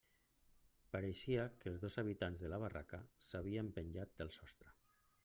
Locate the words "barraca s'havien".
2.65-3.73